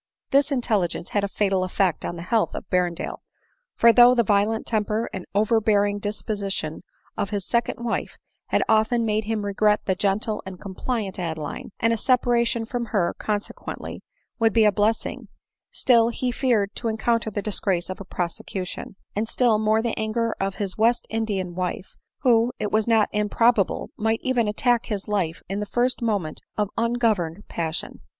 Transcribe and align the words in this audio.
This 0.31 0.51
intelligence 0.51 1.09
had 1.11 1.23
a 1.23 1.27
fatal 1.27 1.63
effect 1.63 2.03
on 2.05 2.15
the 2.15 2.23
health 2.23 2.55
of 2.55 2.67
Berrendale; 2.71 3.21
for 3.75 3.93
though 3.93 4.15
the 4.15 4.23
violent 4.23 4.65
temper 4.65 5.07
and 5.13 5.27
overbear 5.35 5.85
ing 5.85 5.99
disposition 5.99 6.81
of 7.15 7.29
his 7.29 7.45
second 7.45 7.85
wife 7.85 8.17
had 8.47 8.63
often 8.67 9.05
made 9.05 9.25
him 9.25 9.45
regret 9.45 9.81
the 9.85 9.93
gentle 9.93 10.41
and 10.43 10.59
compliant 10.59 11.19
Adeline, 11.19 11.69
and 11.79 11.93
a 11.93 11.99
separation 11.99 12.65
from 12.65 12.85
her, 12.85 13.13
consequently, 13.19 14.01
would 14.39 14.53
be 14.53 14.65
a 14.65 14.71
blessing, 14.71 15.27
still 15.71 16.09
he 16.09 16.31
fear 16.31 16.63
870 16.63 16.71
ADELINE 16.71 16.71
MOWBRAY. 16.71 16.71
ed 16.71 16.81
to 16.81 16.87
encounter 16.87 17.29
the 17.29 17.47
disgrace 17.47 17.89
of 17.91 18.01
a 18.01 18.03
prosecution, 18.03 18.95
and 19.15 19.29
still 19.29 19.59
more 19.59 19.83
the 19.83 19.95
anger 19.99 20.35
of 20.39 20.55
his 20.55 20.79
West 20.79 21.05
Indian 21.11 21.53
wife; 21.53 21.95
who, 22.21 22.51
it 22.57 22.71
was 22.71 22.87
not 22.87 23.07
improbable, 23.11 23.91
might 23.97 24.19
even 24.23 24.47
attack 24.47 24.87
his 24.87 25.07
life 25.07 25.43
in 25.47 25.59
die 25.59 25.65
first 25.71 26.01
moment 26.01 26.41
of 26.57 26.71
ungoverned 26.75 27.47
passion. 27.47 27.99